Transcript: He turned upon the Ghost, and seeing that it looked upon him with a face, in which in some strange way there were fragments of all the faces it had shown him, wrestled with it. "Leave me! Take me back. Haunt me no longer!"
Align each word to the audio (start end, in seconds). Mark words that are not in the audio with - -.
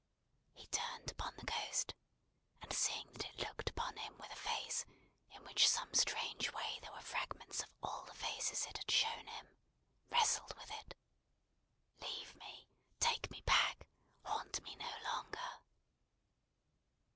He 0.55 0.65
turned 0.69 1.11
upon 1.11 1.35
the 1.35 1.45
Ghost, 1.45 1.93
and 2.59 2.73
seeing 2.73 3.11
that 3.13 3.25
it 3.27 3.37
looked 3.37 3.69
upon 3.69 3.97
him 3.97 4.17
with 4.17 4.31
a 4.31 4.35
face, 4.35 4.83
in 5.29 5.43
which 5.45 5.61
in 5.65 5.69
some 5.69 5.93
strange 5.93 6.51
way 6.53 6.79
there 6.81 6.91
were 6.91 7.01
fragments 7.03 7.61
of 7.61 7.71
all 7.83 8.03
the 8.05 8.15
faces 8.15 8.65
it 8.65 8.77
had 8.79 8.89
shown 8.89 9.27
him, 9.27 9.49
wrestled 10.09 10.55
with 10.55 10.71
it. 10.71 10.95
"Leave 12.01 12.33
me! 12.35 12.67
Take 12.99 13.29
me 13.29 13.41
back. 13.41 13.85
Haunt 14.25 14.59
me 14.63 14.75
no 14.75 14.91
longer!" 15.03 15.59